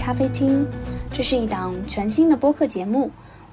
[0.00, 0.66] 咖啡厅，
[1.12, 3.10] 这是一档全新的播客节目。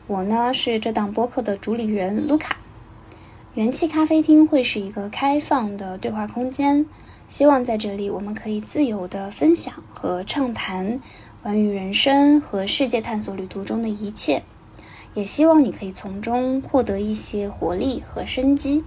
[0.07, 2.55] 我呢是这档播客的主理人卢卡。
[3.53, 6.85] 元气咖啡厅会是一个开放的对话空间，
[7.27, 11.01] 希望在这里我们可以自由的分享和畅谈
[11.43, 14.43] 关于人生和世界探索旅途中的一切，
[15.15, 18.85] 也希望你可以从中获得一些活力和生机。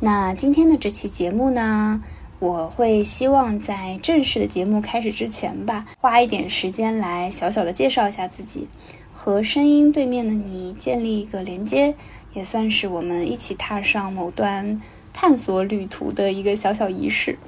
[0.00, 2.02] 那今天的这期节目呢？
[2.38, 8.68] 我会希望在正式的节目开始之前吧，花一点时间来小小的介绍一下自己，
[9.10, 11.94] 和声音对面的你建立一个连接，
[12.34, 14.82] 也算是我们一起踏上某段
[15.14, 17.38] 探索旅途的一个小小仪式。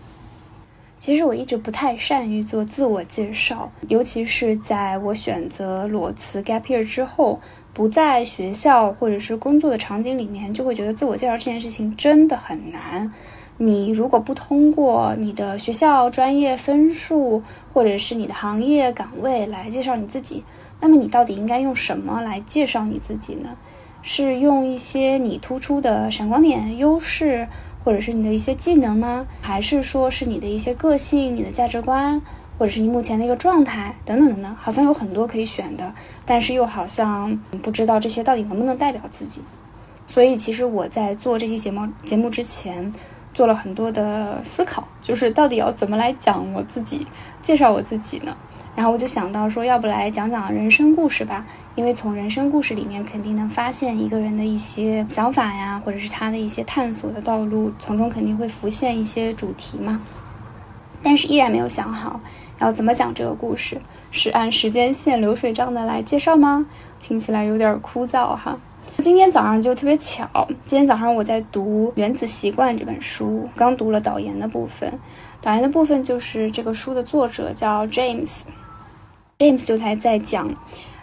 [0.98, 7.38] 其实我一直不太善于做自我介绍，尤其是在我选择裸辞 gap year 之后，
[7.74, 13.12] 不在学校或者是工作的场景里面，就会觉得自我介绍这件事情真的很难。
[13.60, 17.42] 你如果不通过你的学校专业分数，
[17.74, 20.44] 或者是你的行业岗位来介绍你自己，
[20.80, 23.56] 那么你到底应该用什么来介绍你自己呢？
[24.00, 27.48] 是用一些你突出的闪光点、优势，
[27.82, 29.26] 或者是你的一些技能吗？
[29.42, 32.22] 还是说是你的一些个性、你的价值观，
[32.58, 34.54] 或者是你目前的一个状态等等等等？
[34.54, 35.92] 好像有很多可以选的，
[36.24, 39.42] 但是又好像不知道这些到底能不能代表自己。
[40.06, 42.92] 所以，其实我在做这期节目节目之前。
[43.38, 47.06] 做了很多的思考，就是到底要怎么来讲我自己，
[47.40, 48.36] 介绍我自己呢？
[48.74, 60.02] 然后我就想到说，要不来讲讲人生故事吧，因为从人生故事里面肯定能发现一个人的一些想法呀，或者是他的一些探索的道路，从中肯定会浮现一些主题嘛。
[61.00, 62.20] 但是依然没有想好
[62.58, 66.66] 要怎么讲这个故事，是按时间线流水账的来介绍吗？
[66.98, 68.58] 听起来有点枯燥哈。
[69.00, 70.28] 今天早上就特别巧，
[70.66, 74.98] 今天早上我在读《原子习惯》这本书，刚读了导言的部分。
[75.40, 80.52] 导言的部分就是这个书的作者叫 James，James 就才在讲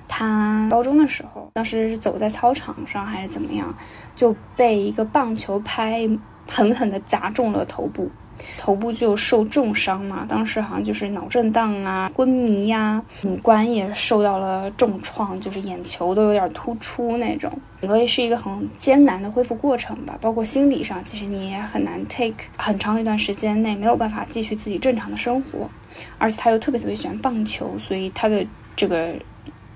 [0.09, 3.73] 他高中的时候，当时是走在操场上还是怎么样，
[4.13, 6.09] 就被一个棒球拍
[6.49, 8.11] 狠狠地砸中了头部。
[8.57, 17.51] 头部就受重伤嘛，当时好像就是脑震荡啊、昏迷呀，五官也受到了重创，就是眼球都有点突出那种，
[17.81, 20.17] 整个是一个很艰难的恢复过程吧。
[20.19, 25.69] 包括心理上，其实你也很难 take 很长一段时间内没有办法继续自己正常的生活，
[26.17, 28.45] 而且他又特别特别喜欢棒球，所以他的
[28.75, 29.13] 这个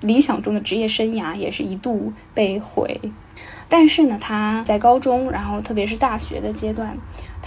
[0.01, 2.99] 理想中的职业生涯也是一度被毁。
[3.69, 6.97] 但是呢，他在高中，然后特别是大学的阶段。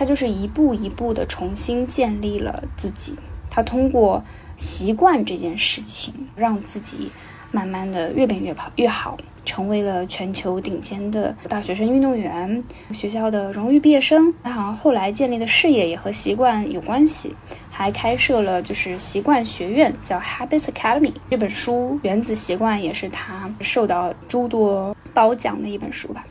[0.02, 3.14] 他就是一步一步的重新建立了自己。
[3.48, 4.20] 他通过
[4.56, 7.12] 习惯这件事情，让自己
[7.52, 14.34] 慢慢的越变越跑越好，成为了全球顶尖的大学生运动员，学校的荣誉毕业生。
[14.42, 17.36] 他好像后来建立的事业也和习惯有关系，
[17.70, 21.12] 还开设了就是习惯学院，叫 Habits Academy。
[21.30, 26.24] 这本书《原子习惯》也是他受到诸多褒奖的一本书吧。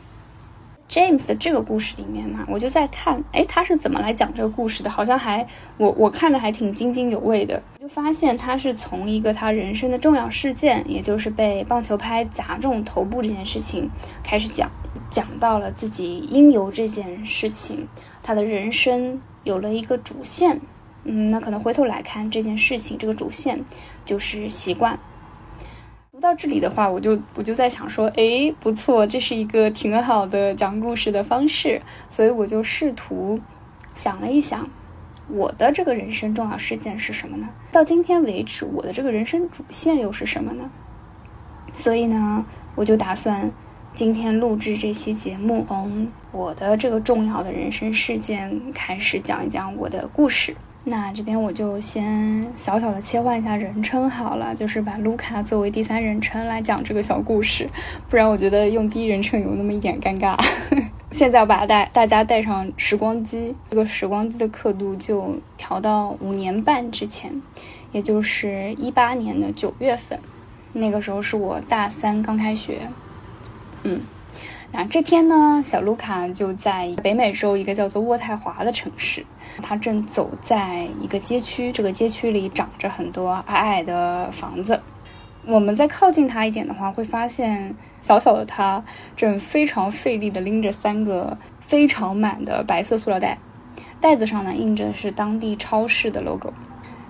[0.92, 4.90] James 的这个故事里面嘛，我就在看，哎，他是怎么来讲这个故事的？
[4.90, 5.46] 好像还
[5.78, 7.62] 我我看的还挺津津有味的。
[7.80, 13.88] 就发现他是从一个他人生的重要事件，也就是被棒球拍砸中头部这件事情
[14.22, 14.70] 开始讲，
[15.08, 17.88] 讲到了自己因由这件事情，
[18.22, 20.60] 他的人生有了一个主线。
[21.04, 23.64] 嗯，那可能回头来看这件事情，这个主线
[24.04, 25.00] 就是习惯。
[26.22, 33.38] 到这里的话，我就我就在想说，哎，不错，这是一个挺好的讲故事的方式，所以我就试图
[33.92, 34.70] 想了一想，
[35.28, 37.48] 我的这个人生重要事件是什么呢？
[37.72, 40.70] 到今天为止，我的这个人生主线又是什么呢？
[41.74, 42.46] 所以呢，
[42.76, 43.50] 我就打算
[43.94, 50.54] 今天录制这期节目，从我的这个重要的人生事件开始讲一讲我的故事。
[50.84, 57.68] 那这边我就先小小的切换一下人称好了，就是把卢卡作为第三人称来讲这个小故事，
[58.08, 60.36] 不然我觉得用第一人称有那么一点尴尬。
[61.12, 67.40] 现在我把大大家带上时光机，这个时光机的刻度就调到五年半之前，
[67.92, 70.18] 也就是一八年的九月份，
[70.72, 72.88] 那个时候是我大三刚开学，
[73.84, 74.00] 嗯。
[74.74, 79.24] 那这天呢，小卢卡就在北美洲一个叫做渥太华的城市，
[79.60, 84.80] 他正走在一个街区，这个街区里长着很多矮矮的房子。
[85.44, 88.82] 我们再靠近他一点的话，会发现小小的他
[89.14, 93.36] 正非常费力地拎着三个非常满的白色塑料袋，
[94.00, 96.50] 袋子上呢印着是当地超市的 logo。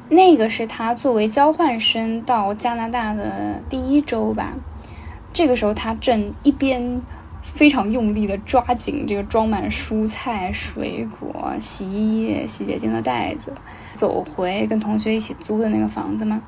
[0.09, 4.55] 那个是他作为交换生到加拿大的第一周吧。
[5.32, 7.00] 这个时候他正一边。
[7.54, 13.52] 非常用力的抓紧这个装满蔬菜、水果、洗衣液、洗洁精的袋子，
[13.94, 16.43] 走回跟同学一起租的那个房子吗？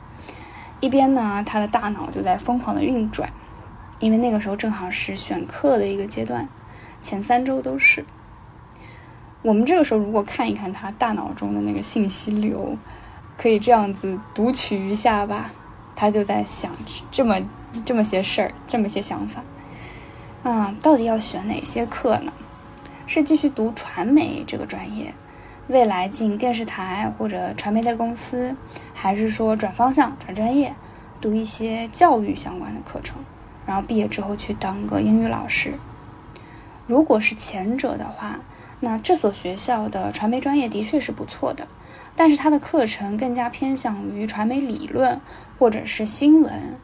[0.80, 3.30] 一边呢，他的大脑就在疯狂的运转，
[4.00, 6.48] 因为那个时候正好是选课的一个阶段，
[7.00, 8.04] 前三周都是。
[9.42, 12.76] 我们这个时候如果看一看他大脑中的那个信息流，
[13.36, 15.52] 可以这样子读取一下吧。
[15.94, 16.72] 他就在想
[17.10, 17.40] 这么
[17.84, 19.42] 这么些事儿，这么些想法。
[20.44, 22.30] 啊，到底要选哪些课呢？
[23.06, 25.14] 是继续读传媒这个专业，
[25.68, 28.54] 未来进电视台或者传媒类公司，
[28.92, 30.74] 还是说转方向、转专业，
[31.18, 33.16] 读一些教育相关的课程，
[33.66, 35.78] 然后毕业之后去当个英语老师？
[36.86, 38.40] 如果是前者的话。
[38.80, 41.66] 那这所学校的传媒专业的确是不错的，
[42.14, 45.18] 但是它的课程更加偏向于传媒理论
[45.58, 46.76] 或者是新闻，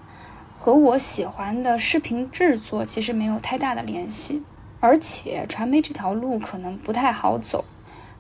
[0.63, 4.43] 和我喜欢的视频制作其实没有太大的联系。
[4.79, 7.65] 而且传媒这条路可能不太好走，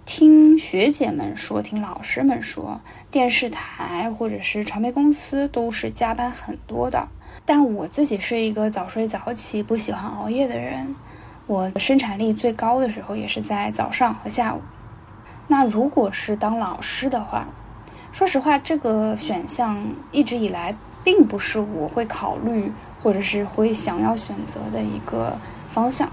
[0.06, 7.08] 听学姐们说，听老师们说，电视台或者是传媒公司都是加班很多的。
[7.44, 10.96] 但我自己是一个早睡早起、不喜欢熬夜的人。
[11.46, 14.62] 我生产力最高的时候也是在早上和下午。
[15.48, 17.48] 那如果是当老师的话，
[18.12, 25.38] 说实话，这个选项一直以来并不是我会考虑或者是会想要选择的一个
[25.68, 26.10] 方向。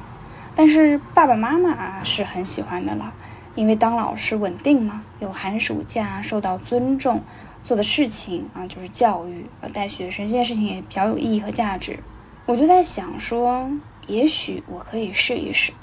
[0.55, 3.13] 但是爸爸妈妈是很喜欢的了，
[3.55, 7.21] 因为当老师稳定嘛，有寒暑假，受到尊重，
[7.63, 11.99] 做的事情啊就是教育，带学生这件事情也比较有意义和价值。
[12.45, 13.69] 我就在想说。
[14.07, 15.73] 也许我可以试一试，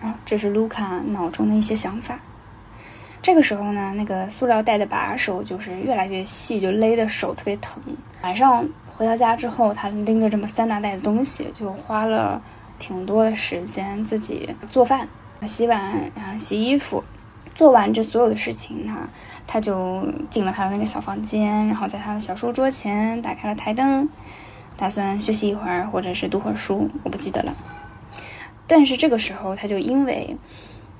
[0.00, 2.20] 啊，这是卢卡脑中的一些想法。
[3.26, 7.82] 这个时候呢，那个塑料袋的把手就是越来越细，就勒的手特别疼。
[8.22, 12.40] 晚上回到家之后，他拎着这么三大袋的东西，就花了
[12.78, 15.08] 挺多的时间自己做饭、
[15.42, 17.02] 洗碗啊、洗衣服。
[17.52, 19.10] 做完这所有的事情呢，
[19.44, 24.08] 他就进了他的那个小房间，然后在他的小书桌前打开了台灯。
[24.76, 27.56] 打算学习一会儿，或者是读会儿书，我不记得了。
[28.68, 30.36] 但是这个时候，他就因为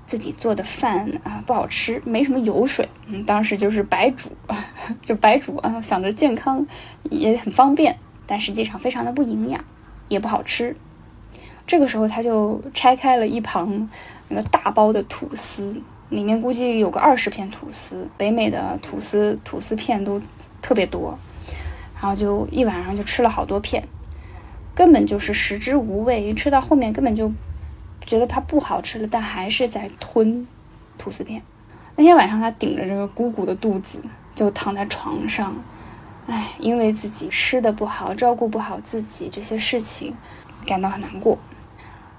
[0.06, 4.30] 自己做的饭啊不好吃，没什么油水，嗯，当时就是白煮，
[5.02, 6.66] 就白煮啊，想着健康
[7.10, 9.64] 也很方便，但实际上非常的不营养，
[10.08, 10.76] 也不好吃。
[11.66, 13.90] 这个时候，他就拆开了一旁
[14.28, 20.22] 那个大包的吐司，里面估计有个二十片吐司，北美的吐司吐司片都
[20.62, 21.18] 特别多。
[21.98, 23.82] 然后就一晚上就吃了好多片，
[24.74, 26.34] 根本就是食之无味。
[26.34, 27.32] 吃到后面根本就
[28.06, 30.46] 觉得它不好吃了，但还是在吞
[30.96, 31.42] 吐司片。
[31.96, 34.00] 那天晚上他顶着这个鼓鼓的肚子
[34.34, 35.56] 就躺在床上，
[36.26, 40.14] 唉，因为自己吃的不好，照顾不好自己这些事情，
[40.64, 41.36] 感到很难过。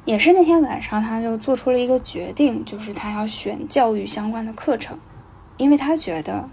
[0.04, 5.00] 也是那天晚上，他就做出了一个决定，就是他要选教育相关的课程，
[5.58, 6.50] 因为他觉得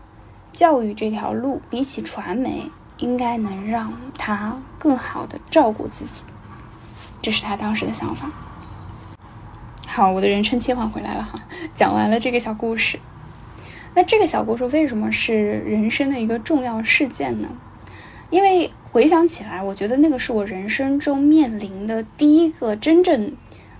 [0.52, 2.70] 教育这条路比起传媒。
[2.98, 6.22] 应该能让他更好的照顾自己，
[7.20, 8.30] 这是他当时的想法。
[9.96, 11.38] 好，我的人生切换回来了哈，
[11.72, 12.98] 讲完了这个小故事。
[13.94, 17.48] 那这个小故事为什么是人生的一个重要事件呢？
[18.28, 23.36] 因为回想起来，我觉得那个是我人生中面临的第一个真正。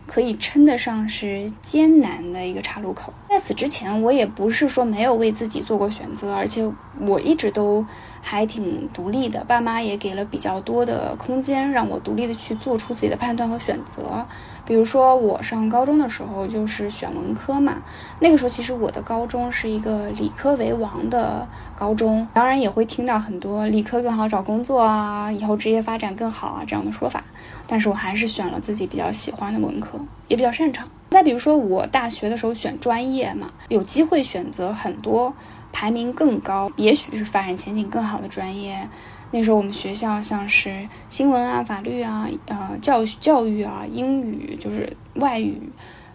[0.07, 3.11] 可以称得上是艰难的一个岔路口。
[3.31, 7.83] 在此之前，我也不是说没有为自己做过选择，而且我一直都
[8.21, 14.27] 还挺独立的，爸妈也给了比较多的空间，让我独立的去做出自己的判断和选择。
[14.67, 17.83] 比如说，我上高中的时候就是选文科嘛，
[18.21, 27.23] 那个时候其实我的高中是一个理科为王的高中，当然也会听到很多理科更好找工作啊，以后职业发展更好啊这样的说法。
[27.67, 30.89] 但是我还是选了自己比较喜欢的文科，也比较擅长。
[31.11, 35.33] 再比如说，我大学的时候选专业嘛，有机会选择很多
[35.73, 38.89] 排名更高，也许是发展前景更好的专业。
[39.35, 45.61] 那时候我们学校像是新闻啊、法律啊、呃教教育啊、英语就是外语，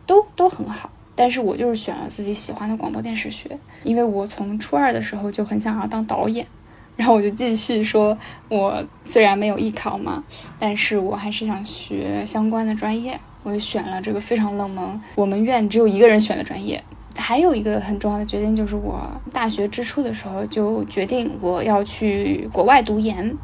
[0.07, 0.89] 都都很好。
[1.15, 6.47] 但是我就是选了自己喜欢的广播电视学，因为我从初二的时候就很想要当导演。
[6.95, 10.23] 然后我就继续说，我虽然没有艺考嘛，
[10.57, 13.19] 但是我还是想学相关的专业。
[13.43, 16.81] 我就选了这个非常冷门，我们院只有一个人选的专业。
[17.16, 23.38] 还有一个很重要的决定，就是我大学之初的时候就决定我要去国外读研。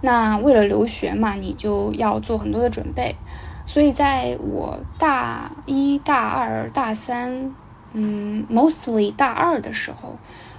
[0.00, 3.14] 那为了留学嘛，你就要做很多的准备。
[3.66, 7.54] 所以在我大一大二大三，
[7.92, 10.16] 嗯，mostly 大二的时候。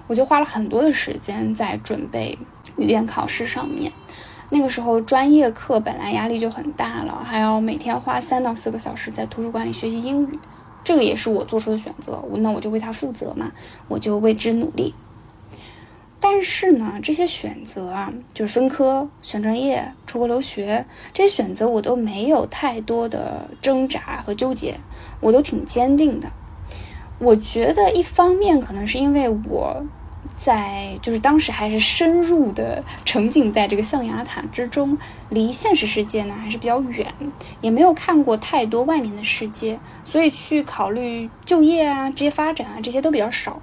[0.07, 2.37] 我就花了很多的时间在准备
[2.75, 3.89] 语言考试上面。
[4.49, 10.37] 那个时候专业课本来压力就很大了，还要每天花三到四个小时在图书馆里学习英语，
[10.83, 12.23] 这个也是我做出的选择。
[12.29, 13.51] 我那我就为他负责嘛，
[13.87, 14.93] 我就为之努力。
[16.19, 24.79] 但是呢，这些选择啊，就是分科、选专业、出国留学，这些选择我都没有太多的挣扎和纠结，
[25.19, 26.31] 我都挺坚定的。
[27.19, 29.85] 我觉得一方面可能是因为我。
[30.43, 34.97] 在就是当时还是深入的沉浸在这个象牙塔之中，
[35.29, 37.13] 离现实世界呢还是比较远，
[37.61, 43.61] 也没有看过太多外面的世界，所以去考虑就业啊、职业发展啊这些都比较少。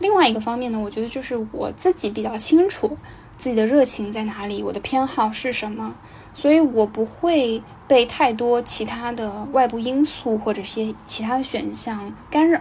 [0.00, 2.98] 另外一个方面呢，我觉得就是我自己比较清楚
[3.38, 5.94] 自己的热情在哪里，我的偏好是什么，
[6.34, 12.60] 所以我不会被太多其他的外部因素或者些其他的选项干扰，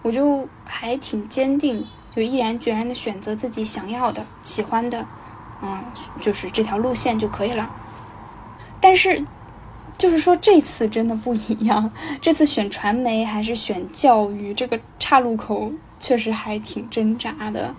[0.00, 1.86] 我就还挺坚定。
[2.16, 5.06] 就毅然决然的选择自己想要的、喜欢的，
[5.62, 5.84] 嗯，
[6.18, 7.70] 就是这条路线就可以了。
[8.80, 9.22] 但是，
[9.98, 11.92] 就是说这次真的不一样，
[12.22, 15.70] 这次选传媒还是选教育，这个岔路口
[16.00, 17.74] 确实还挺挣扎的。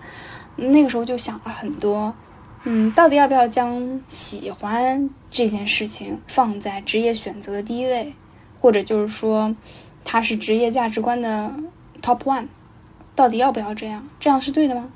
[0.54, 2.14] 那个时候就想了很多，
[2.62, 8.14] 嗯，到底要不要将喜欢这件事情放在职业选择的第一位，
[8.60, 9.56] 或者就是说，
[10.04, 11.52] 它是职业价值观的
[12.00, 12.46] top one。
[13.18, 14.08] 到底要不要这样？
[14.20, 14.86] 这样是对的吗？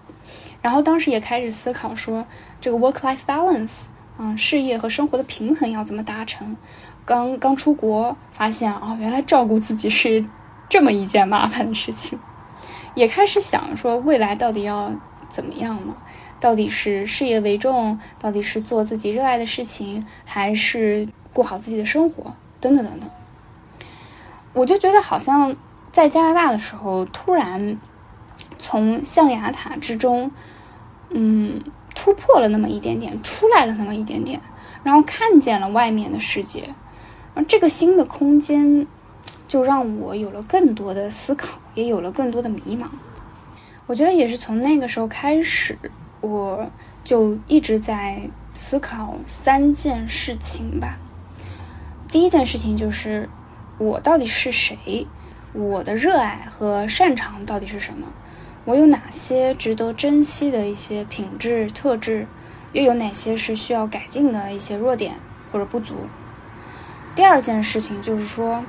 [0.61, 2.25] 然后当时也开始思考说，
[2.61, 3.87] 这个 work-life balance，
[4.17, 6.57] 啊，事业和生活的平衡要怎么达成？
[7.05, 10.25] 刚刚出国，发现啊，原来照顾自己是
[10.69, 12.17] 这么一件麻烦的事情。
[12.95, 14.93] 也开始想说，未来到底要
[15.29, 15.97] 怎么样嘛？
[16.39, 22.37] 到底是事业为重，到底是做自己热爱的事情，还是过好自己的生活？
[22.61, 23.11] 等等等等。
[24.53, 25.57] 我就觉得好像
[25.91, 27.81] 在加拿大的时候，突然。
[28.59, 30.31] 从象牙塔之中，
[31.11, 31.63] 嗯，
[31.95, 34.41] 突破了那么一点点，出来了那么一点点，
[34.83, 36.75] 然后看见了外面的世界，
[37.35, 38.87] 而这个新的空间，
[39.47, 42.87] 就让我有了更多的思考，也有了更多的迷茫。
[43.87, 45.77] 我觉得也是从那个时候开始，
[46.21, 46.71] 我
[47.03, 50.99] 就一直在思考三件事情吧。
[52.09, 53.29] 第一件事情就是
[53.79, 55.07] 我到底是谁，
[55.53, 58.07] 我的热爱和擅长到底是什么。
[58.65, 62.29] 我有哪些值得珍惜的一些品质特质，
[62.73, 65.17] 又有哪些是需要改进的一些弱点
[65.51, 66.07] 或者不足？
[67.17, 68.65] 第二件事情就是说，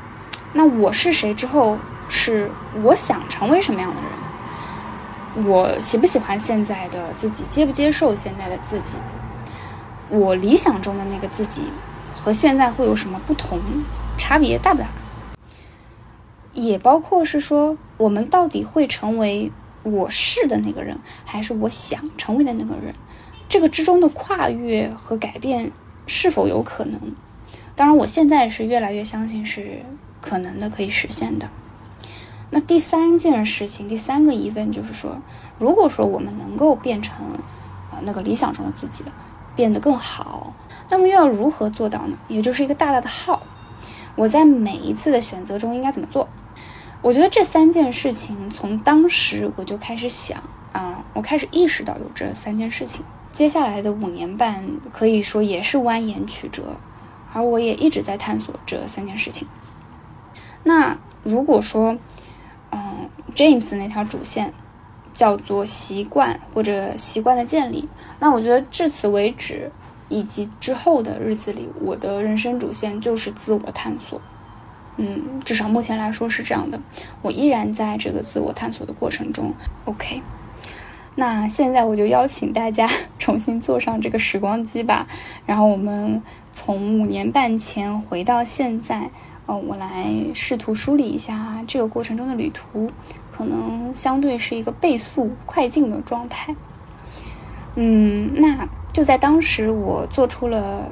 [0.53, 1.77] 那我是谁之后，
[2.09, 2.49] 是
[2.81, 5.47] 我想成为什么样的人？
[5.47, 7.43] 我喜不喜欢现在的自己？
[7.47, 8.97] 接不接受现在的自己？
[10.09, 11.65] 我理想中的那个自己
[12.15, 13.59] 和现在会有什么不同？
[14.17, 14.87] 差别大不大？
[16.53, 19.51] 也包括是说，我们到底会成为？
[19.83, 22.93] 我是的那个人，还是我想成为的那个人？
[23.49, 25.71] 这个之中的跨越和改变
[26.07, 26.99] 是否有可能？
[27.75, 29.83] 当然，我现在是越来越相信是
[30.21, 31.49] 可能的，可以实现的。
[32.49, 35.17] 那第三件事情，第三个疑问就是说，
[35.59, 37.25] 如果说我们能够变成
[37.89, 39.03] 啊那个理想中的自己，
[39.55, 40.53] 变得更好，
[40.89, 42.17] 那么又要如何做到呢？
[42.27, 43.41] 也就是一个大大的号。
[44.15, 46.29] 我在每一次的选择中应该怎么做？
[47.03, 50.41] 我觉得这三件事情，从当时我就开始想
[50.71, 53.03] 啊，我开始意识到有这三件事情。
[53.33, 56.77] 接下来的五年半可以说也是蜿蜒曲折，
[57.33, 59.45] 而我也一直在探索这三件事情。
[60.63, 61.97] 那如果说，
[62.71, 64.53] 嗯，James 那条主线
[65.13, 67.89] 叫做习惯或者习惯的建立，
[68.21, 69.69] 那我觉得至此为止
[70.07, 74.21] 以及之后的日子里，我的人生主线就是自我探索。
[74.97, 76.79] 嗯，至少目前来说是这样的。
[77.21, 79.53] 我依然在这个自我探索的过程中。
[79.85, 80.21] OK，
[81.15, 85.07] 那现在我就邀请大家 重新坐上这个时光机吧，
[85.45, 86.21] 然后我们
[86.51, 89.09] 从五年半前回到现在。
[89.45, 92.89] 呃，我来试图梳理一下这个过程中的旅途，
[93.29, 96.55] 可能相对是一个倍速快进的状态。
[97.75, 100.89] 嗯，那就在当时，我做出了。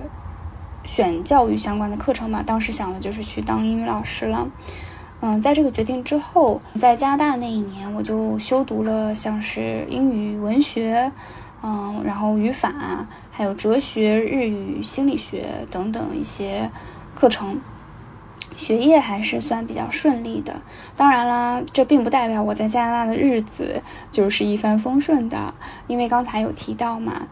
[0.84, 4.48] 选教育相关的课程嘛，当时想的就是去当英语老师了。
[5.24, 11.12] 嗯，在这个决定之后，在加拿大那一年，我就修读了像是英语文学，
[11.62, 16.68] 嗯，然后语法，还有哲学、日语、心理学等等一些
[17.14, 17.62] 课程，
[18.58, 20.60] 学业还是算比较顺利的。
[20.96, 25.54] 当然啦，这并不代表我在加拿大的日子就是一帆风顺的，
[25.86, 27.28] 因为刚才有提到嘛，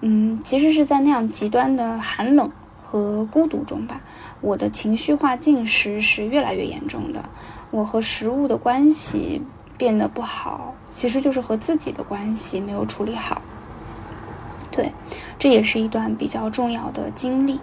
[0.00, 2.50] 嗯，其实是在那样极端的寒冷。
[2.84, 4.00] 和孤独中吧，
[4.42, 7.24] 我的情绪化进食是越来越严重的，
[7.70, 9.42] 我和食物的关系
[9.78, 13.40] 变得不好，其实就是和自己的关系没有处理好。
[14.70, 14.92] 对，
[15.38, 17.58] 这也是一段比较重要的经历。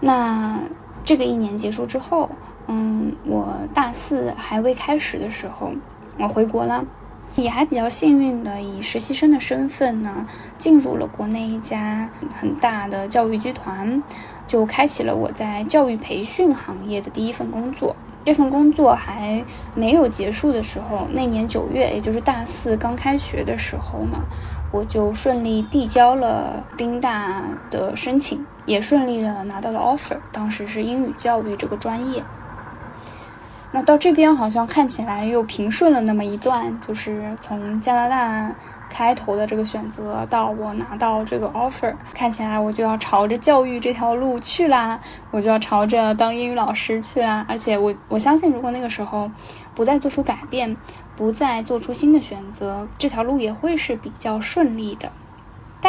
[0.00, 0.60] 那
[1.04, 2.28] 这个一年结束之后，
[2.66, 5.72] 嗯，我大四还未开始的时候，
[6.18, 6.84] 我回国了。
[7.36, 10.26] 也还比较幸运的以实习生的身份呢，
[10.56, 14.02] 进入了国内一家很大的教育集团，
[14.46, 17.94] 就开启了我在教育培训行业的第一份工作。
[18.24, 24.18] 这份工作还没有结束的时候，那年九月，也就是大四刚开学的时候呢，
[24.72, 30.16] 我就顺利递交了宾大的申请，也顺利的拿到了 offer。
[30.32, 32.20] 当时是英语教育这个专业。
[33.76, 38.50] 那到这边好像看起来又平顺了那么一段，就是从加拿大。
[38.88, 44.98] 开头的这个选择到我拿到这个 offer，看起来我就要朝着教育这条路去啦，
[45.32, 47.44] 我就要朝着当英语老师去啦。
[47.48, 49.30] 而且我我相信，如果那个时候
[49.74, 50.74] 不再做出改变，
[51.14, 55.10] 不再做出新的选择，这条路也会是比较顺利的。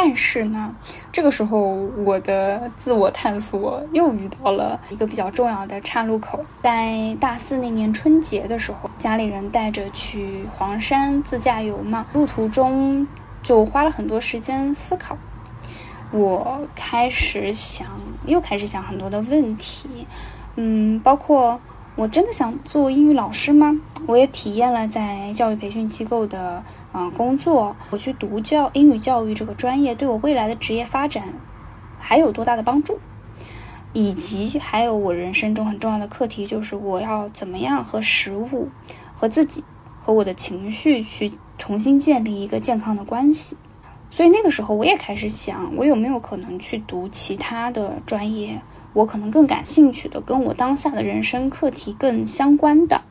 [0.00, 0.72] 但是呢，
[1.10, 6.44] 这个时候我的自我探索又遇到了一个比较重要的岔路口。
[6.62, 13.04] 在大四那年春节的时候，家里人带着去黄山自驾游嘛，路途中
[13.42, 15.18] 就花了很多时间思考。
[16.12, 17.88] 我开始想，
[18.24, 20.06] 又开始想很多的问题，
[20.54, 21.60] 嗯，包括。
[21.98, 23.76] 我真的想做英语老师吗？
[24.06, 26.62] 我也体验了在教育培训机构的
[26.92, 31.24] 啊工作，我去读教英语教育这个专业，对我未来的职业发展
[31.98, 33.00] 还有多大的帮助？
[33.92, 38.68] 以及还有我人生中很重要的课题，就是我要怎么样和食物、
[39.12, 39.64] 和自己、
[39.98, 43.56] 和我的情绪去重新建立一个健康的关系。
[44.08, 48.62] 所以那个时候，我也开始想，我有没有可能去读其他的专业？
[48.92, 53.02] 我可能更感兴趣的，跟我当下的人生课题更相关的，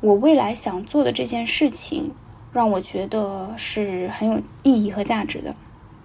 [0.00, 2.12] 我未来想做的这件事情，
[2.52, 5.54] 让我觉得是很有意义和价值的。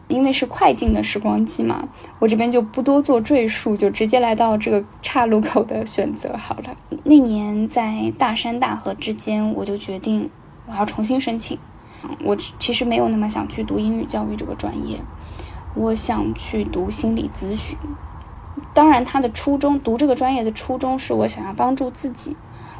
[0.07, 1.89] 因为是快进的时光机嘛，
[2.19, 6.77] 我这边就不多做赘述，就直接来到这个岔路口的选择好了。
[7.03, 10.29] 那年在大山大河之间，我就决定
[10.65, 11.59] 我要重新申请。
[12.23, 14.97] 我其实没有那么想去读英语教育这个专业，
[15.75, 17.77] 我想去读心理咨询。
[18.73, 22.35] 当然，他的初衷读这个专业的初衷是我想要帮助自己，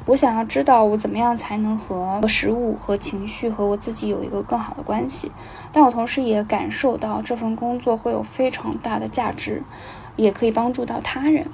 [0.06, 5.32] 我想要知道我怎么样才能和食物、和情绪、和我自己有一个更好的关系。
[5.72, 9.62] 但我同时也感受到这份工作会有非常大的价值，
[10.16, 11.46] 也可以帮助到他人。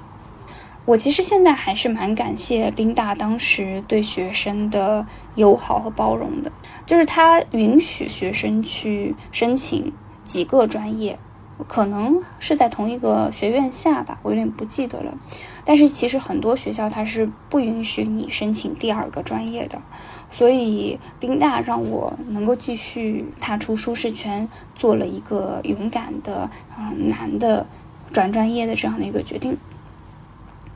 [0.86, 6.52] 我其实现在还是蛮感谢宾大当时对学生的友好和包容的，
[6.84, 9.92] 就是他允许学生去申请
[10.24, 11.18] 几个专业。
[11.68, 15.16] 可能是在同一个学院下吧，我有点不记得了。
[15.64, 19.80] 但是其实很多学校它是不允许你申请第二个专业的，
[20.30, 27.66] 所以宾大让我能够继续踏出舒适圈，做了一个勇敢的、嗯难的
[28.12, 29.56] 转专业的这样的一个决定。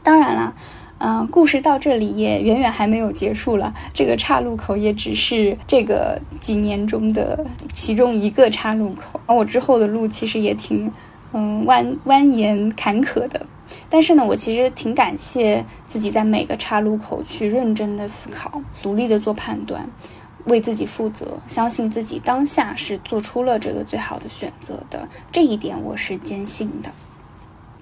[0.02, 0.54] 当然了。
[1.00, 3.72] 嗯，故事到这里也远远还没有结束了。
[3.94, 9.20] 这个岔路口也只是这个几年中的其中一个岔路口。
[9.26, 10.92] 而我之后的路其实也挺，
[11.32, 13.46] 嗯，蜿蜿蜒坎坷的。
[13.88, 19.88] 但是呢，我其实挺感谢自己在每个岔路口去认真的思考，独立的做判断，
[20.46, 25.08] 为自己负责，相信自己当下是做出了这个最好的选择的。
[25.30, 26.90] 这一点我是坚信的。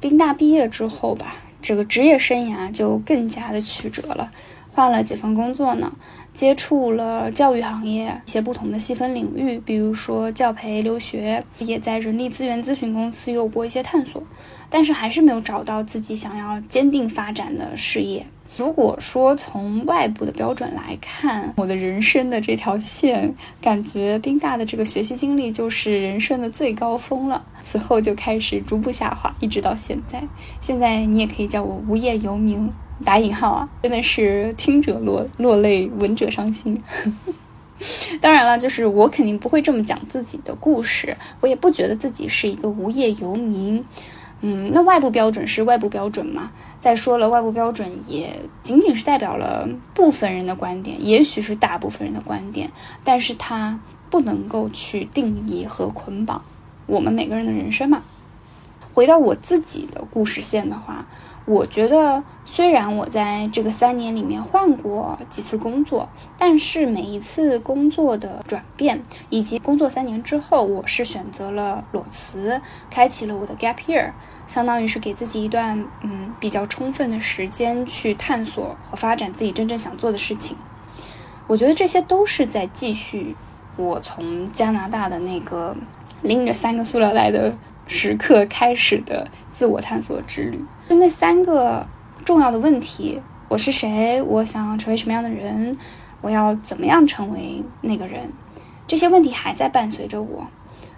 [0.00, 1.36] 宾大毕业之后吧。
[1.66, 4.30] 这个职业生涯就更加的曲折了，
[4.70, 5.92] 换了几份工作呢，
[6.32, 14.22] 接触了教育行业一些不同的细分领域，比如说教培、留学，也在人力资源咨询公司有过一些探索，
[14.70, 18.24] 但是还是没有找到自己想要坚定发展的事业。
[18.56, 27.44] 如果说从外部的标准来看，我的人生的这条线，感觉宾大的这个学习经历就是人生的最高峰了。
[27.62, 30.22] 此后就开始逐步下滑，一直到现在。
[30.58, 32.70] 现在你也可以叫我无业游民，
[33.04, 36.82] 打引号啊，真的是听者落落泪，闻者伤心。
[38.22, 43.84] 当然了，就是我肯定不会这么讲自己的故事，我也不觉得自己是一个无业游民。
[44.40, 46.52] 嗯，那外部标准是外部标准嘛？
[46.78, 52.70] 再说了，外部标准也仅仅是代表了部分人的观点，也许是大部分人的观点，
[53.02, 56.42] 但是它不能够去定义和捆绑
[56.86, 58.02] 我们每个人的人生嘛。
[58.92, 61.06] 回到我自己的故事线的话。
[61.46, 74.10] 我觉得，虽然我在这个三年里面换过几次工作，但是每一次工作的转变，以及工作三年之后，我是选择了裸辞，开启了我的 gap year，
[74.48, 80.56] 相当于是给自己一段嗯比较充分的时间去探索和发展自己真正想做的事情。
[81.46, 83.36] 我觉得这些都是在继续
[83.76, 85.76] 我从加拿大的那个
[86.22, 87.56] 拎着三个塑料袋的。
[87.86, 91.86] 时刻开始的自我探索之旅，就那三个
[92.24, 94.20] 重要的问题：我是谁？
[94.22, 95.76] 我想成为什么样的人？
[96.20, 98.32] 我要怎么样成为那个人？
[98.88, 100.48] 这些问题还在伴随着我，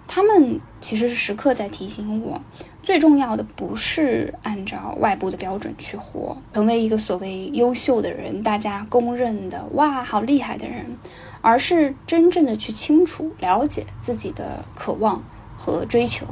[0.07, 2.41] 他们其实是时刻在提醒我，
[2.81, 10.97] 最重要的不是按照外部的标准去活，成为一个所谓优秀的人，大家公认的哇好厉害的人，
[11.41, 15.23] 而是真正的去清楚了解自己的渴望
[15.55, 16.25] 和追求，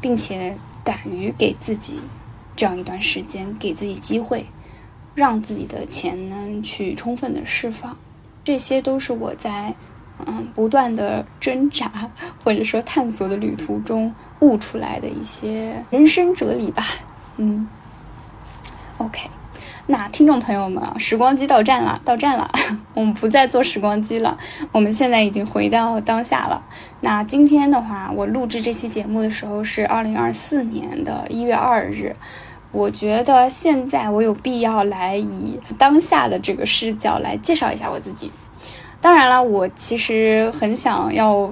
[0.00, 2.00] 并且敢于给自己
[2.54, 4.46] 这样一段时间，给自己机会，
[5.14, 7.96] 让自己的潜能去充分的释放，
[8.44, 9.74] 这些都是我在。
[10.24, 12.10] 嗯，不断的挣扎
[12.42, 16.82] 或者说探索的旅途中悟出来的一些人生哲理吧。
[17.36, 17.68] 嗯
[18.96, 19.28] ，OK，
[19.88, 22.50] 那听众朋友们，时光机到站了，到站了，
[22.92, 24.36] 我们不再坐时光机了，
[24.72, 26.60] 我们现在已经回到当下了。
[27.02, 32.16] 那今天的话，我录制这期节目的时候是二零二四年的一月二日，
[32.72, 38.32] 我觉得现在我有必要来以当下的这个视角来介绍一下我自己。
[39.00, 41.48] 当然了，我其实很想要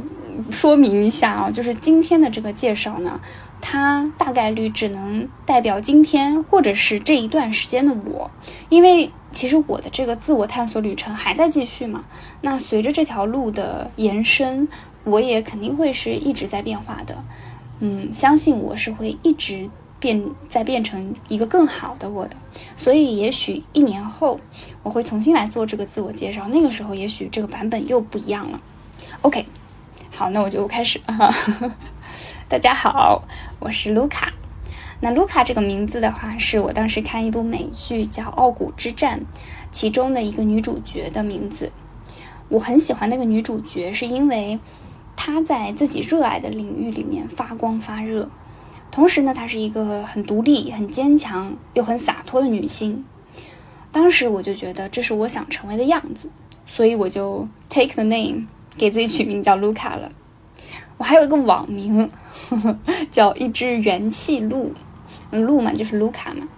[0.51, 3.21] 说明一下啊，就是今天的这个介绍呢，
[3.67, 8.31] 它大概率只能代表今天或者是这一段时间的我，
[8.69, 12.05] 因为其实我的这个自我探索旅程还在继续嘛。
[12.43, 14.69] 那随着这条路的延伸，
[15.05, 17.25] 我也肯定会是一直在变化的。
[17.81, 19.71] 嗯，相信我是会一直。
[20.01, 22.37] 变再变成一个更好的我的，
[22.77, 24.39] 所以也许一年后
[24.83, 28.61] 我会重新来做这个自我介绍，那个时候也许这个版本又不一样了。
[29.23, 29.47] OK，
[30.11, 31.33] 好，那我就开始哈。
[32.51, 33.23] 大家好，
[33.65, 34.31] 我是卢卡。
[35.01, 39.21] 那卢卡这个名字的话，是我当时看一部美剧叫《傲骨之战》，
[39.71, 41.73] 其中的一个女主角的名字。
[42.51, 44.61] 我很喜欢那个女主角，是因为
[45.17, 48.29] 她在自己热爱的领域里面发光发热。
[48.91, 53.03] 同时呢，她是一个很独立、很坚强又很洒脱的女性。
[53.91, 56.29] 当时我就觉得这是我想成为的样子，
[56.67, 58.47] 所以我就 take the name
[58.77, 60.13] 给自己取名叫卢卡了。
[60.99, 62.11] 我还有一个网名
[62.51, 62.79] 呵
[63.11, 64.73] 叫一只元气鹿，
[65.31, 66.49] 鹿嘛就是卢卡嘛。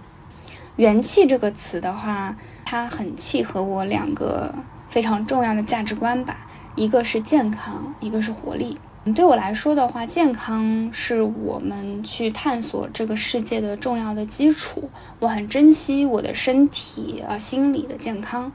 [0.75, 4.53] 元气这个词的话，它很契合我两个
[4.87, 6.37] 非常重要的价值观吧，
[6.75, 8.77] 一个是健康，一个是活力。
[9.15, 14.89] 对我来说的话，健康是我们去探索这个世界的重要的基础。
[15.19, 18.51] 我很珍惜我的身体啊，心理的健康。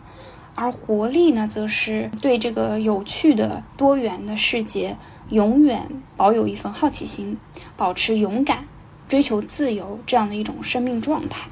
[0.54, 4.96] 而活力呢，则是对这个有趣的、多元的世界
[5.30, 7.38] 永远保有一份好奇心，
[7.76, 8.66] 保持勇敢，
[9.08, 11.48] 追求自由这样的一种生命状态，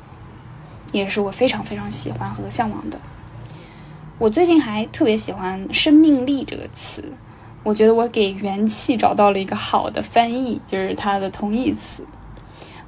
[0.92, 3.00] 也是我非常非常喜欢和向往的。
[4.18, 7.02] 我最近还特别喜欢“生命力”这个词。
[7.62, 12.02] 我觉得我给元气找到了一个好的翻译，就是它的同义词。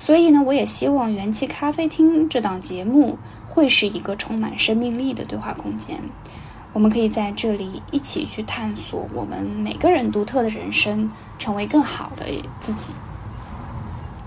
[0.04, 5.96] 所以呢，我也希望元气咖啡厅这档节目会是一个充满生命力的对话空间。
[6.72, 12.26] 我们可以在这里一起去探索我们每个人独特的人生，成为更好的
[12.58, 12.92] 自己。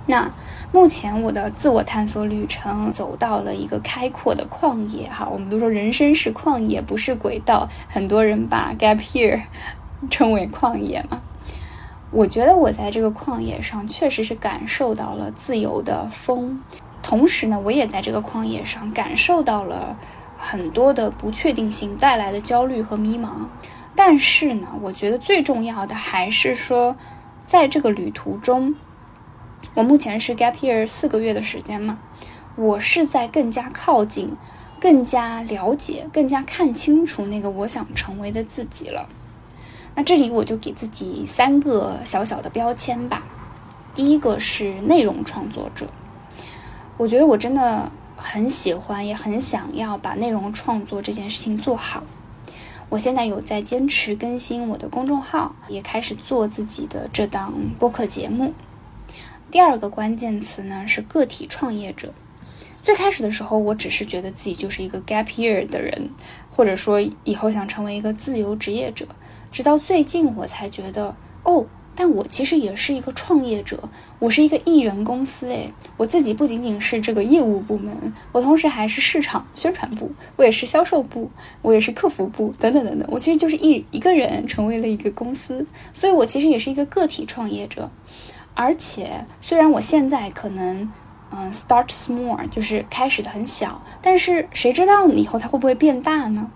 [0.07, 0.31] 那
[0.71, 7.67] 目前我的自我探索旅程走到了一个开阔的旷野哈，我们都说人生是旷野，不是轨道。
[7.89, 9.41] 很多人把 gap here。
[10.09, 11.21] 称为旷野嘛？
[12.15, 16.57] 我觉得我在这个旷野上确实是感受到了自由的风，
[17.03, 19.97] 同时呢，我也在这个旷野上感受到了
[20.37, 23.47] 很多的不确定性带来的焦虑和迷茫。
[23.97, 26.95] 但是呢，我觉得最重要的还是说，
[27.45, 28.73] 在这个旅途中，
[29.73, 31.99] 我目前是 gap year 四个月的时间嘛，
[32.55, 34.37] 我是在更加靠近、
[34.79, 39.09] 更加了解、更加看清楚那个我想成为的自己了。
[39.95, 43.25] 那这里我就给自己三个小小的标签吧。
[43.95, 45.87] 第一个是内容创作者，
[46.97, 52.03] 我觉得我真的很喜欢，也很想要把内容创作这件事情做好。
[52.89, 58.53] 我现在有在坚持更新我的公众号，也开始做自己的这档播客节目。
[59.49, 62.13] 第二个关键词呢是个体创业者。
[62.83, 66.09] 最开始的时候，我只是觉得自己就是一个 gap year 的人，
[66.51, 69.07] 或者说以后想成为一个自由职业者。
[69.55, 71.65] 直到最近，我才觉得哦，
[71.95, 73.87] 但我其实也是一个创业者，
[74.19, 87.89] 我是一个艺人公司诶，我自己不仅仅是这个业务部门，我同时还是市场宣传部，我也是销售部，我也是客服部，等等等等，我其实就是一一个人成为了一个公司，所以我其实也是一个个体创业者。
[88.55, 90.91] 而且，虽然我现在可能
[91.31, 96.51] 嗯，start small，就是开始的很小，但是谁知道以后它会不会变大呢？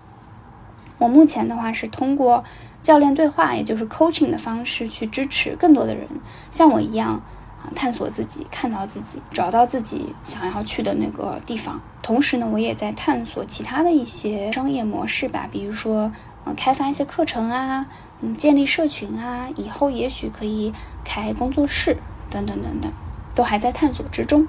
[0.98, 2.44] 我目前的话是通过。
[2.82, 6.08] 教练对话，也就是 coaching 的方式，去支持更多的人
[6.50, 7.20] 像我一样
[7.62, 11.80] 啊，探索自己，看到自己，找到自己想要去的那个地方。
[12.02, 16.10] 同时呢，我也在探索其他的一些商业模式吧，比如说，
[16.46, 17.86] 嗯，开发一些课程啊，
[18.22, 20.72] 嗯，建立社群啊，以后也许可以
[21.04, 21.98] 开工作室
[22.30, 22.90] 等等等等，
[23.34, 24.46] 都还在探索之中。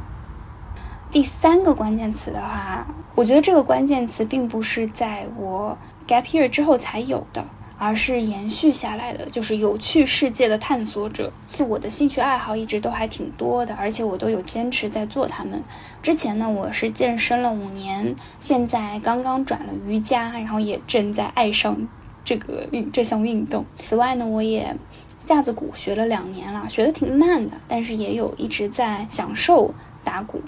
[1.12, 7.46] 第三个关键词的话，我觉得这个关键词并不是在我 gap year 之后才有的。
[7.84, 11.34] 而是延续下来的，就是有趣世界的探索者。
[11.68, 15.64] 我的兴趣爱好一直都还挺多的，而且我都有坚持在做它们。
[16.00, 21.88] 之前呢，我是健身了五年，现在刚刚转了瑜伽，然后也正在爱上
[22.24, 23.66] 这个运这项运动。
[23.84, 24.78] 此外呢，我也
[25.18, 30.40] 架子鼓学了两年了，学的挺慢的，但是也有一直在享受打鼓。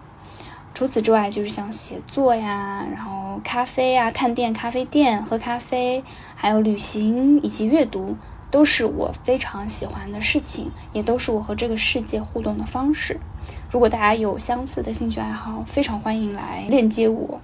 [0.73, 6.03] 除此之外，就是像写作呀，然后咖啡啊，探店、咖啡店喝咖啡，
[6.35, 8.17] 还有旅行以及阅读，
[8.49, 13.19] 都是我非常喜欢的事情，也都是我和这个世界互动的方式。
[13.69, 17.39] 如果大家有相似的兴趣爱好，非常欢迎来链接我。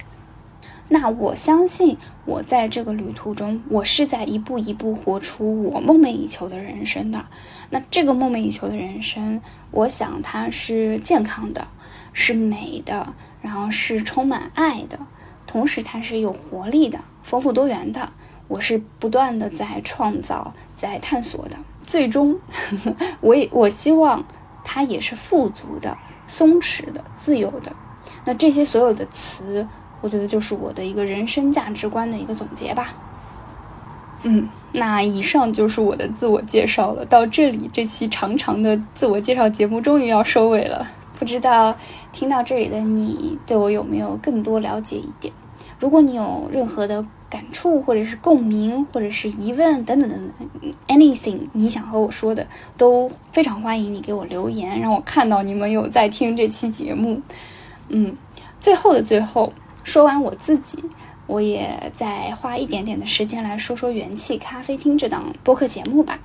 [0.91, 7.23] 那我相信，我在这个旅途中，我是在一步一步活出我梦寐以求的人生的。
[7.69, 9.39] 那这个梦寐以求的人生，
[9.69, 11.67] 我想它是健康的。
[12.13, 14.99] 是美的，然后是充满爱的，
[15.47, 18.11] 同时它是有活力的、丰富多元的。
[18.47, 21.57] 我是不断的在创造、在探索的。
[21.85, 24.25] 最终，呵呵我也我希望
[24.63, 25.95] 它也是富足的、
[26.27, 27.71] 松弛的、自由的。
[28.25, 29.67] 那这些所有的词，
[30.01, 32.93] 我觉得就是我的一个人生价值观的一个总结吧。
[34.23, 37.05] 嗯，那以上就是我的自我介绍了。
[37.05, 40.85] 到这里，这期长长的自我介绍节目终于要收尾了。
[41.19, 41.75] 不知道
[42.13, 45.33] 听到这里的你对我有没有更多了解一点？
[45.77, 57.21] 如果你有任何的感触，或者是共鸣，或者是疑问等等等等，anything 你想和我说的，都非常欢迎你给我留言，让我看到你们有在听这期节目。
[57.89, 58.15] 嗯，
[58.59, 59.51] 最后的最后，
[59.83, 60.83] 说完我自己，
[61.27, 66.19] 我也再花一点点的时间来说说元气咖啡厅这档播客节目吧。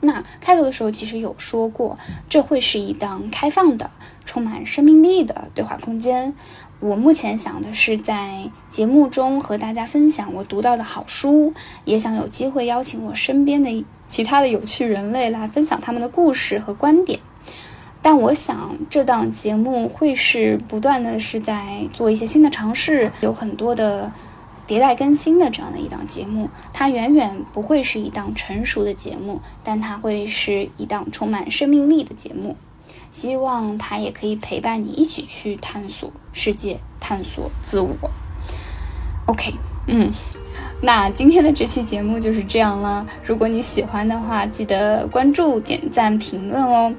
[0.00, 1.96] 那开头的时候其实有说过，
[2.28, 3.90] 这会是一档开放的、
[4.24, 6.34] 充满生命力的对话空间。
[6.80, 11.52] 我目前想的是在节目中和大家分享我读到的好书，
[11.84, 17.18] 也想有机会邀请我身边的其他的有趣人类来分享他们的故事和观点。
[18.00, 24.12] 但我想这档节目会是不断的是在做一些新的尝试，有很多的。
[24.68, 32.54] 迭代更新的这样的一档节目，它远远不会是一档成熟的节目，但它会是一档充满生命力的节目。
[33.10, 37.96] 希望它也可以陪伴你一起去探索世界，探索自我。
[39.24, 39.54] OK，
[39.86, 40.12] 嗯，
[40.82, 43.06] 那今天的这期节目就是这样了。
[43.24, 46.94] 如果你喜欢的话，记得关注、点赞、评论哦。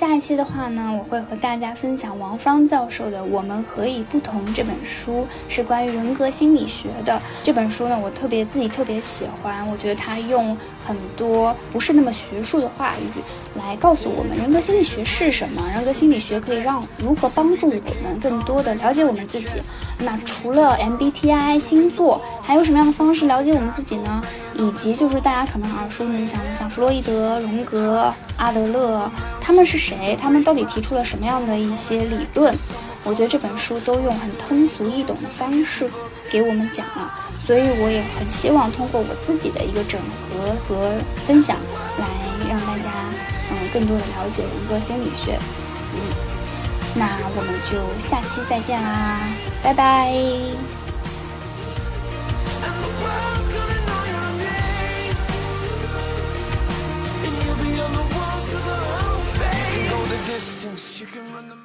[0.00, 7.20] 下一期的话呢，我会和大家分享王芳教授的《我们何以不同》这本书，是关于人格心理学的。
[7.42, 13.20] 这本书呢，我特别自己特别喜欢，我觉得他用很多不是那么学术的话语
[13.58, 19.60] 来告诉我们人格心理学是什么，人格心理学可以让如何帮助我们更多的了解我们自己。
[19.98, 24.22] 那除了 MBTI 星座，还有什么样的方式了解我们自己呢？
[24.54, 29.10] 以及就是大家可能耳熟能详的，像弗洛伊德、荣格、阿德勒，
[29.50, 30.16] 他们是谁？
[30.22, 32.56] 他们到底提出了什么样的一些理论？
[33.02, 35.90] 我觉得这本书都用很通俗易懂的方式
[36.30, 37.12] 给我们讲了，
[37.44, 40.92] 所以我也很希望通过我自己的一个整合和
[41.26, 41.56] 分享，
[41.98, 42.06] 来
[42.48, 42.92] 让大家
[43.50, 45.36] 嗯更多的了解人格心理学。
[45.94, 45.98] 嗯。
[46.94, 49.18] 那我们就下期再见啦，
[49.64, 50.14] 拜拜。
[60.40, 61.59] distance, you can run the